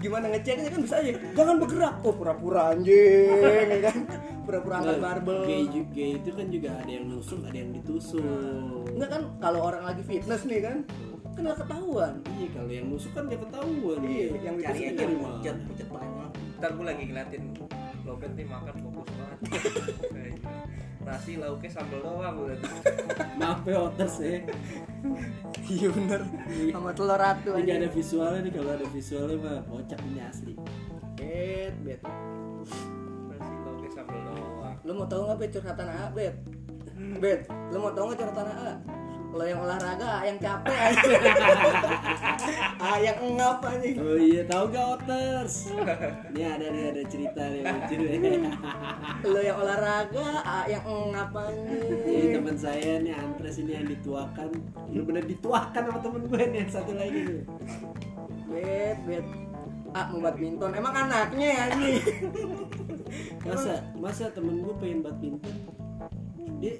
[0.02, 1.13] Gimana ngeceknya kan bisa aja.
[1.38, 1.95] Jangan bergerak.
[2.02, 3.97] Oh pura-pura anjing ya kan.
[4.41, 5.39] Pura-pura angkat barbel.
[5.45, 8.86] Gay, itu kan juga ada yang nusuk, ada yang ditusuk.
[8.97, 10.78] Enggak kan kalau orang lagi fitness nih kan
[11.32, 12.13] kan nggak ketahuan.
[12.28, 14.00] Iya, kalau yang nusuk kan gak ketahuan.
[14.04, 16.32] Iya, yang Cari ditusuk aja pucat pucat banyak.
[16.62, 17.43] Ntar gue lagi ngeliatin
[18.02, 19.39] Lopet nih makan fokus banget
[21.02, 22.58] Nasi lauknya sambal doang udah
[23.42, 24.38] Maaf ya Otters ya.
[25.66, 26.22] Iya bener.
[26.70, 30.54] Sama telur ratu Ini ada visualnya nih, kalau ada visualnya mah kocak ini asli.
[31.18, 32.02] Bet, bet.
[33.30, 36.36] Nasi lauknya sambal doang Lu mau tahu nggak bet curhatan A, bet?
[37.18, 38.74] Bet, lu mau tahu nggak curhatan A?
[39.32, 41.12] Lo yang olahraga, yang capek aja.
[42.84, 43.88] ah, yang engap aja.
[43.96, 45.72] Oh iya, tahu gak Otters?
[46.36, 48.44] Ini ada nih ada cerita nih lucu nih.
[49.24, 51.80] Lo yang olahraga, ah, yang engap aja.
[52.12, 54.48] Ini teman saya nih Antres ini yang dituakan,
[54.91, 57.44] bener-bener dituakan sama temen gue nih yang satu lagi nih.
[58.52, 59.26] Bet, bet.
[59.96, 60.72] Ah, mau badminton.
[60.76, 62.00] Emang anaknya ya nih.
[63.48, 65.56] Masa masa temen gue pengen badminton,
[66.60, 66.76] dia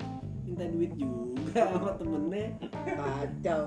[0.52, 2.46] minta duit juga sama temennya.
[2.84, 3.62] Kacau.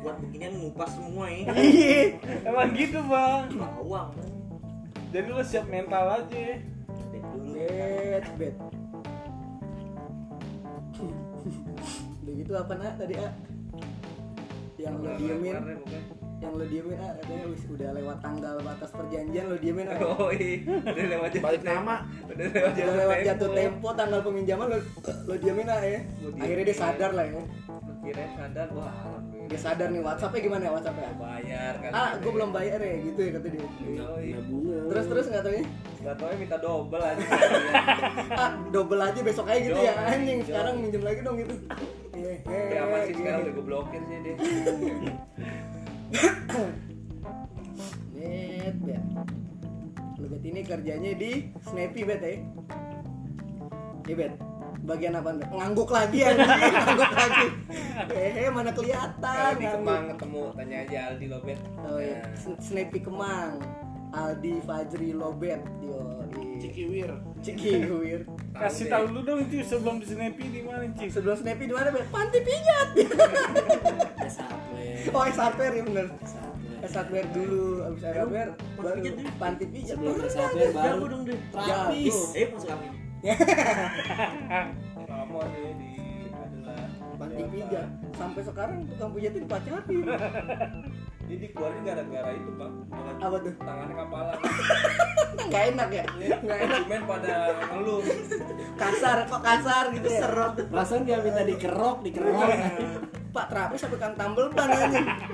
[0.00, 1.52] Buat beginian ngupas semua ya.
[1.52, 2.16] Iya.
[2.48, 4.10] emang gitu bang Bawang.
[5.12, 6.58] jadi lu siap mental aja
[7.12, 7.52] Bet dulu.
[7.54, 8.54] Bet, bet.
[12.24, 13.32] Udah gitu apa nak tadi ah?
[14.80, 15.54] Yang lo diemin.
[16.42, 19.98] Yang lo diemin ah katanya wis udah lewat tanggal batas perjanjian lo diemin ah.
[20.02, 21.78] Oh iya Udah lewat jatuh Balik tempo.
[21.78, 21.94] nama.
[22.26, 23.28] Udah lewat Udah jatuh lewat tempo.
[23.30, 24.78] jatuh tempo tanggal peminjaman lo
[25.22, 26.00] lo diemin ah ya.
[26.36, 27.32] Akhirnya dia sadar lah ya.
[27.32, 27.46] Lu
[28.02, 31.08] kirain sadar Wah alhamdulillah Dia sadar nih WhatsAppnya gimana ya WhatsAppnya?
[31.14, 32.34] Bayar kali Ah, gue ya.
[32.34, 33.62] belum bayar ya gitu ya kata dia.
[33.62, 34.04] Kena
[34.42, 34.76] bunga.
[34.90, 35.64] Terus terus nggak tahu ya?
[36.02, 37.26] Gak tau minta double aja
[38.42, 40.38] Ah, double aja besok aja gitu ya anjing.
[40.42, 41.54] Sekarang minjem lagi dong gitu.
[42.12, 43.44] Iya, Ya aman sih iya, sekarang iya.
[43.44, 44.34] udah gue blokir sih dia
[48.12, 49.02] Bet, bet.
[50.20, 52.36] Lu bet ini kerjanya di Snappy bet ya.
[54.06, 54.32] Iya bet.
[54.82, 55.48] Bagian apa bet?
[55.48, 57.46] Ngangguk lagi anjing, ngangguk lagi.
[58.12, 59.22] Hehe, mana kelihatan.
[59.22, 59.66] Kalau di.
[59.66, 63.52] Kemang ketemu tanya aja Aldi Lobet Oh iya, Nah, Snappy Kemang.
[64.12, 65.64] Aldi Fajri Lobet.
[65.80, 65.96] Yo,
[66.62, 67.10] Cikiwir.
[67.42, 68.20] Cikiwir.
[68.62, 71.90] kasih tahu lu dong itu sebelum di Snappy di mana cik Sebelum Snappy di mana?
[72.14, 72.88] Panti pijat.
[75.10, 76.06] Oh, es hardware ya bener.
[76.14, 76.86] Es hardware.
[76.86, 79.30] Es hardware dulu, abis hardware baru pijat dulu.
[79.34, 79.96] panti pijat.
[79.98, 81.38] Sebelum es hardware baru dong deh.
[81.50, 82.18] Trapis.
[82.38, 82.92] Eh masuk angin.
[85.10, 85.90] sama dia di
[86.30, 86.86] adalah
[87.18, 87.88] Panti pijat.
[88.14, 90.04] Sampai sekarang tukang pijatnya dipacarin.
[91.30, 92.74] Dia dikeluarin gara-gara itu bang
[93.22, 93.54] Apa tuh?
[93.62, 94.38] Tangannya kapalan
[95.48, 96.04] Nggak enak ya?
[96.42, 96.80] Nggak enak.
[96.82, 97.34] Konsumen pada
[97.72, 98.02] ngeluh
[98.76, 100.20] Kasar, kok kasar gitu ya?
[100.26, 100.54] Serot.
[100.68, 102.50] Perasaan dia minta dikerok, dikerok.
[103.32, 104.68] Pak terapi sampai kan tambel ban.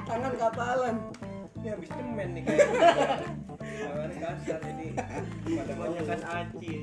[0.07, 0.97] Tangan kapalan.
[1.59, 2.79] Ini habis cemen nih kayaknya
[3.59, 4.87] Tangannya kasar jadi
[5.59, 6.75] pada Banyak kan ngeluh aci.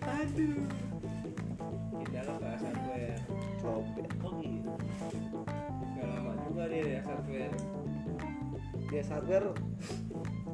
[0.00, 0.64] Aduh.
[1.94, 3.18] Di dalam gak hardware
[3.64, 4.06] Lopet.
[4.24, 4.72] Oh gitu.
[5.96, 7.52] Gak lama juga dia ya hardware
[8.94, 9.50] Dia hardware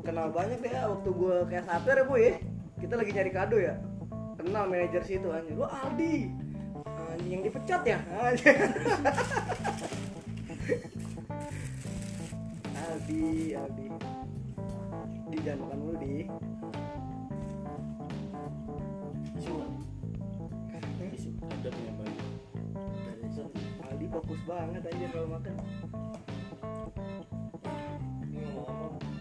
[0.01, 2.41] kenal banyak deh ya waktu gua kayak hardware ya bu ya.
[2.81, 3.77] Kita lagi nyari kado ya.
[4.41, 5.61] Kenal manajer situ anjing.
[5.61, 6.33] Lu Aldi.
[7.13, 8.01] Anjing yang dipecat ya?
[8.01, 8.57] Anjing.
[12.89, 13.93] Aldi, Aldi.
[15.29, 16.25] Di jangan makan dulu di.
[23.85, 25.61] Aldi fokus banget aja kalau makan.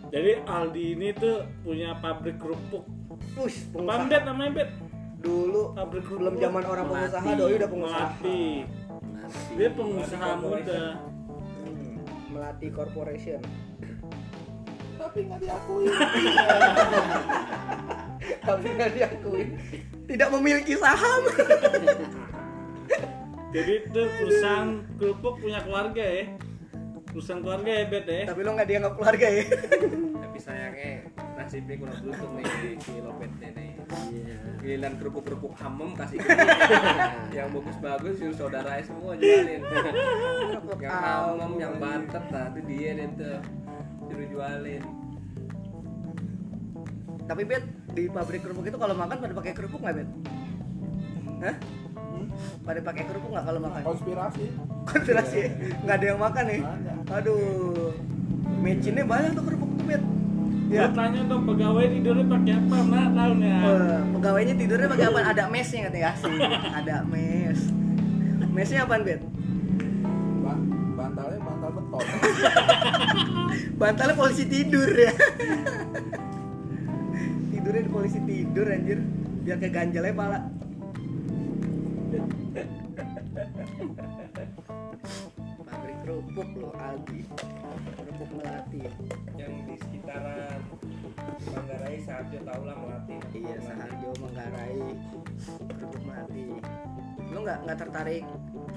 [0.10, 4.26] Jadi Aldi ini tuh punya pabrik kerupuk apa pengusaha.
[4.26, 4.70] namanya bet
[5.20, 7.38] Dulu pabrik kerupuk belum zaman orang pengusaha, Melati.
[7.38, 8.08] doi udah pengusaha.
[8.10, 8.42] Melati
[9.30, 10.82] dia pengusaha muda
[12.30, 13.42] Melati Corporation.
[15.00, 15.86] Tapi nggak diakui.
[18.48, 19.42] Tapi nggak diakui.
[20.10, 21.22] Tidak memiliki saham.
[23.50, 26.26] jadi itu perusahaan kerupuk punya keluarga ya
[27.20, 29.44] perusahaan keluarga ya bet ya Tapi lo nggak dianggap keluarga ya.
[30.24, 30.92] Tapi sayangnya
[31.36, 32.48] nasibnya kurang beruntung nih
[32.80, 34.38] si Lopet nih Iya.
[34.64, 36.30] Giliran kerupuk-kerupuk hamem kasih ke.
[37.36, 39.62] Yang bagus-bagus suruh saudara semua jualin
[40.86, 43.40] Yang hamem, yang bantet nah itu dia deh tuh
[44.08, 44.84] Suruh jualin
[47.28, 50.10] Tapi bet di pabrik kerupuk itu kalau makan pada pakai kerupuk nggak bet?
[51.44, 51.56] Hah?
[52.62, 53.82] Pada pakai kerupuk nggak kalau makan?
[53.84, 54.46] Konspirasi.
[54.86, 55.50] Konspirasi ya?
[55.84, 56.60] nggak ada yang makan nih.
[56.60, 56.92] Nggak ada.
[57.18, 57.92] Aduh,
[58.60, 59.86] mecinnya banyak tuh kerupuk tuh.
[59.86, 60.04] Bet.
[60.70, 60.86] Ya.
[60.86, 62.78] Gua tanya dong pegawai tidurnya pakai apa?
[62.86, 63.50] Nah, tahu nih.
[63.50, 63.62] ah.
[63.66, 65.20] Eh, pegawainya tidurnya pakai apa?
[65.26, 66.40] Ada mesnya katanya asik.
[66.78, 67.60] Ada mes.
[68.50, 69.22] Mesnya apaan, Bet?
[70.40, 72.04] Ba- bantalnya bantal beton
[73.78, 75.14] Bantalnya polisi tidur ya.
[77.50, 79.00] Tidurnya di polisi tidur anjir.
[79.42, 80.40] Biar keganjalnya pala.
[85.70, 87.22] Pabrik kerupuk lo Aldi.
[87.98, 88.82] Kerupuk melati.
[89.40, 90.60] yang di sekitaran
[91.40, 94.82] Manggarai saat dia tahu lah melatih Iya, Saharjo Manggarai.
[95.78, 96.48] Kerupuk melati.
[97.30, 98.24] Lo nggak nggak tertarik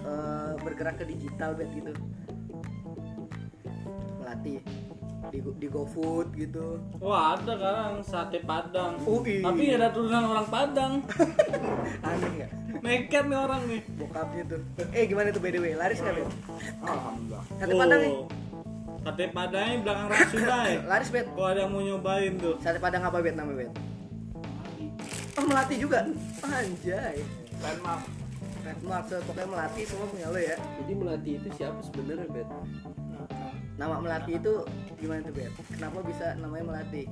[0.04, 1.92] eh, bergerak ke digital bet gitu?
[4.20, 4.60] Melati
[5.28, 6.82] di di GoFood gitu.
[6.98, 8.98] Wah ada sekarang sate Padang.
[9.02, 9.44] Oh, iya.
[9.44, 10.92] Tapi ada turunan orang Padang.
[12.06, 12.50] Aneh nggak?
[12.82, 13.80] Nekat nih orang nih.
[13.94, 16.26] bokapnya tuh eh gimana tuh by the way laris nggak bet
[16.82, 18.26] alhamdulillah sate padang nih Oh.
[19.02, 20.72] Sate Padang ini belakang Rasundai.
[20.90, 22.54] laris bet Kalau ada yang mau nyobain tuh.
[22.58, 23.70] sate padang apa bet nama bet
[25.32, 26.11] oh melati juga
[26.42, 27.22] anjay
[27.58, 28.02] landmark
[28.62, 32.48] landmark pokoknya melati semua punya lo ya Jadi melati itu siapa sebenarnya, Bet?
[33.82, 34.62] Nama melati itu
[35.02, 37.10] gimana tuh bet kenapa bisa namanya melati?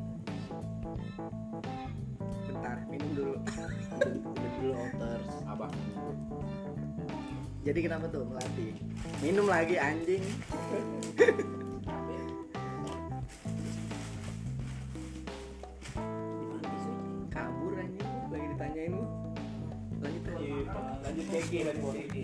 [2.46, 3.35] Bentar minum dulu.
[3.98, 5.35] Minum dulu Outers.
[5.50, 5.66] apa?
[7.66, 8.78] Jadi kenapa tuh melati?
[9.18, 10.22] Minum lagi anjing.
[17.35, 18.11] Kabur anjing.
[18.30, 19.02] Lagi ditanyain lu.
[20.00, 20.54] Lanjut aja
[21.02, 22.20] lanjut Keki lanjut Keki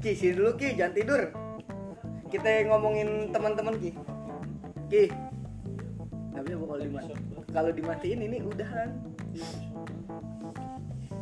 [0.00, 1.47] Ki, sini dulu Ki, jangan tidur.
[2.28, 3.90] Kita ngomongin teman-teman Ki.
[4.92, 5.04] Ki.
[6.36, 7.12] Bisa kalau dimati.
[7.48, 8.88] Kalau dimatiin ini udahan.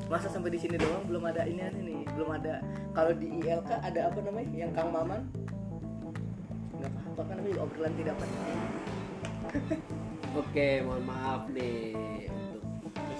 [0.06, 2.62] Masa sampai di sini doang belum ada ini nih, belum ada.
[2.94, 4.50] Kalau di ILK ada apa namanya?
[4.54, 5.26] Yang Kang Maman?
[6.78, 8.60] Gak apa-apa kan ini obrolan tidak penting.
[10.38, 11.96] Oke, mohon maaf nih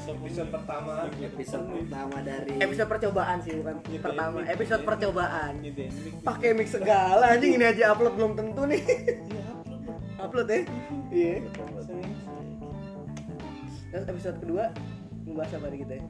[0.06, 4.38] episode pertama episode pertama dari Episode percobaan sih bukan Gitu ya, pertama.
[4.46, 5.52] Episode percobaan.
[5.62, 5.90] Gitu ya.
[6.22, 8.82] Pakai mix segala anjing ini aja upload belum tentu nih.
[10.22, 10.60] upload ya?
[11.10, 11.34] Iya.
[13.90, 14.64] Terus episode kedua
[15.26, 16.04] ngebahas apa nih kita ya?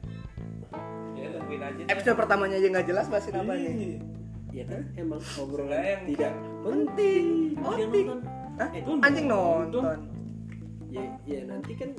[1.17, 1.81] ya tungguin aja.
[1.89, 3.73] Episode pertamanya aja nggak jelas bahasin apa nih?
[3.73, 3.99] Iya.
[4.55, 6.33] ya kan emang obrolan Sebenarnya yang tidak
[6.65, 7.25] Penting.
[7.61, 8.05] Penting.
[8.57, 8.69] Hah?
[8.73, 9.97] Eh, Anjing nonton.
[10.89, 11.89] ya, ya nanti kan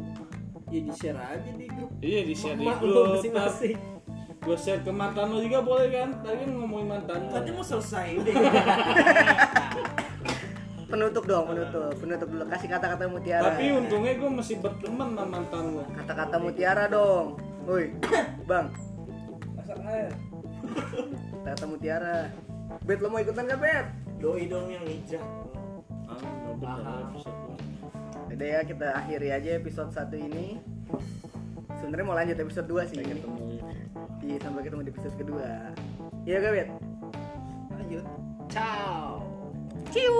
[0.68, 3.16] ya di share aja di grup Iya di share di grup.
[3.16, 3.76] masing-masing
[4.38, 6.08] Gue share ke mantan lo juga boleh kan?
[6.24, 7.36] Tadi kan ngomongin mantan lo.
[7.36, 8.34] Katanya mau selesai udah.
[10.88, 11.92] Penutup dong, penutup.
[12.00, 12.44] Penutup dulu.
[12.48, 13.52] Kasih kata-kata mutiara.
[13.52, 15.84] Tapi untungnya gue masih berteman sama mantan lo.
[16.00, 17.36] Kata-kata mutiara dong.
[17.68, 17.92] Woi,
[18.48, 18.72] Bang.
[19.52, 20.08] masak air
[21.44, 22.32] Kata-kata mutiara.
[22.88, 23.86] Bet lo mau ikutan gak Bet?
[24.16, 25.28] Doi dong yang hijrah.
[26.08, 26.24] Ah,
[26.56, 26.72] dua.
[28.28, 30.60] Udah ya kita akhiri aja episode satu ini.
[31.80, 33.00] Sebenarnya mau lanjut episode dua sih.
[33.00, 33.64] Ketemu.
[34.20, 35.48] Iya, sampai ketemu di episode kedua.
[36.28, 36.68] Iya, Gabit.
[37.72, 38.04] Lanjut.
[38.52, 39.24] Ciao.
[39.88, 40.16] Ciu.